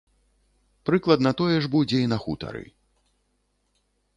[0.89, 2.63] Прыкладна тое ж будзе і на хутары.